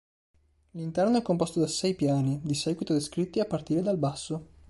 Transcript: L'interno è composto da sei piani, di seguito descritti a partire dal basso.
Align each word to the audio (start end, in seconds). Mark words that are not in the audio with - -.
L'interno 0.71 1.19
è 1.19 1.21
composto 1.21 1.59
da 1.59 1.67
sei 1.67 1.93
piani, 1.93 2.39
di 2.43 2.55
seguito 2.55 2.91
descritti 2.93 3.39
a 3.39 3.45
partire 3.45 3.83
dal 3.83 3.99
basso. 3.99 4.47